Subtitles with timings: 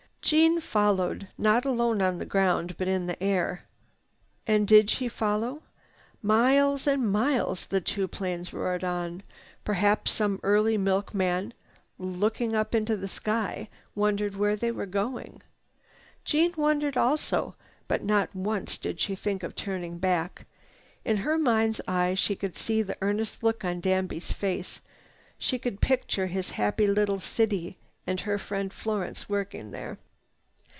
[0.23, 3.65] Jeanne followed, not alone on the ground, but in the air.
[4.45, 5.63] And did she follow?
[6.21, 9.23] Miles and miles the two planes roared on.
[9.65, 11.55] Perhaps some early milkman,
[11.97, 15.41] looking up at the sky, wondered where they were going.
[16.23, 17.55] Jeanne wondered also,
[17.87, 20.45] but not once did she think of turning back.
[21.03, 24.81] In her mind's eye, she could see the earnest look on Danby's face.
[25.39, 29.97] She could picture his happy little city and her friend Florence working there.